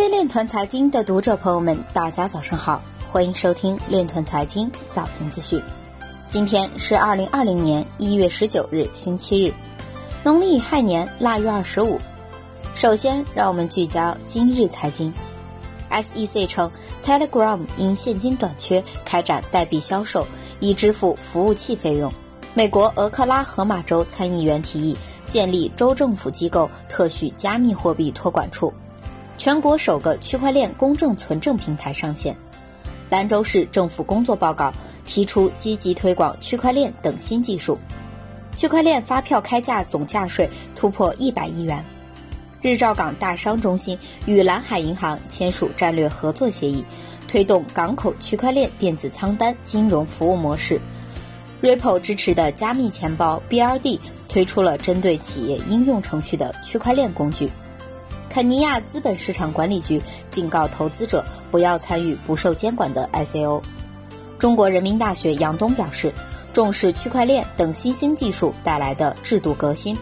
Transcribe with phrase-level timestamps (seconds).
[0.00, 2.80] 位链团财经的读者朋友们，大家早上好，
[3.12, 5.62] 欢迎收听链团财经早间资讯。
[6.26, 9.52] 今天是二零二零年一月十九日，星期日，
[10.24, 11.98] 农历亥年腊月二十五。
[12.74, 15.12] 首先，让我们聚焦今日财经。
[15.90, 16.72] SEC 称
[17.04, 20.26] ，Telegram 因现金短缺开展代币销售，
[20.60, 22.10] 以支付服务器费用。
[22.54, 24.96] 美国俄克拉荷马州参议员提议
[25.26, 28.72] 建立州政府机构特许加密货币托管处。
[29.40, 32.36] 全国首个区块链公证存证平台上线。
[33.08, 34.70] 兰州市政府工作报告
[35.06, 37.78] 提出积极推广区块链等新技术。
[38.54, 41.82] 区块链发票开价总价税突破一百亿元。
[42.60, 46.84] 日照港大商中心与蓝海银行签署战略合作协议，
[47.26, 50.78] 推动港口区块链电子仓单金融服务模式。
[51.62, 57.48] Ripple 支持的加密钱包 BRD 推出了针对企业应用程序的区块链工具。
[58.30, 63.60] 肯尼亚资本市场管理局警告投资者不要参与不受监管的 ICO。
[64.38, 66.12] 中国人民大学杨东表示，
[66.52, 69.98] 重视区块链等新兴技术带来的制度革新。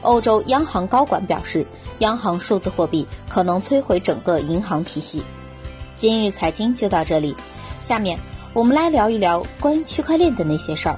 [0.00, 1.64] 欧洲央行高管表示。
[1.98, 5.20] 央行数字货币可能摧毁整个银行体系。
[5.96, 7.34] 今日财经就到这里，
[7.80, 8.16] 下面
[8.52, 10.96] 我们来聊一聊关于区块链的那些事儿。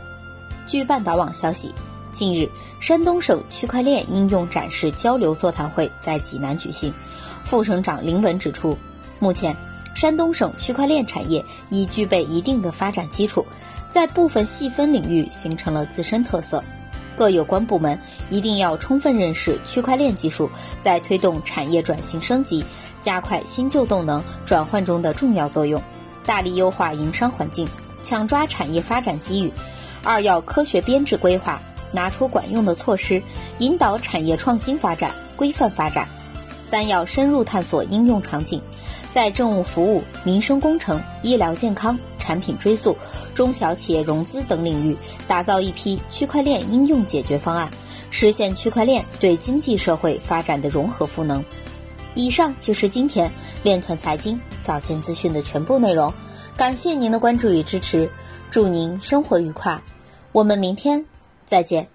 [0.66, 1.72] 据半岛网消息，
[2.12, 6.92] 近日山东省区块链应用展示交流座谈会在济南举行。
[7.44, 8.77] 副省长林文指出，
[9.19, 9.56] 目前
[9.94, 13.47] 山东省区块链产业已具备一定的发展基础，
[13.91, 16.62] 在部分细分领域形成了自身特色。
[17.17, 22.64] 各有关部门一定要充分认识区块链技术在推动产业转型升级、
[23.02, 25.83] 加快新旧动能转换中的重要作用，
[26.24, 27.69] 大力优化营商环境，
[28.02, 29.52] 抢抓产业发展机遇。
[30.02, 31.61] 二要科学编制规划，
[31.92, 33.22] 拿出管用的措施，
[33.58, 36.08] 引导产业创新发展、规范发展。
[36.62, 38.60] 三要深入探索应用场景，
[39.12, 42.96] 在政务服务、民生工程、医疗健康、产品追溯。
[43.34, 44.96] 中小企业融资等领域
[45.27, 47.70] 打造一批区块链应用解决方案，
[48.11, 51.42] 实现区块链对经济社会发展的融合赋能。
[52.14, 53.30] 以上就是今天
[53.62, 56.12] 链团财经早间资讯的全部内容，
[56.57, 58.11] 感谢您的关注与支持，
[58.51, 59.80] 祝您生活愉快，
[60.33, 61.05] 我们明天
[61.50, 61.90] 再见。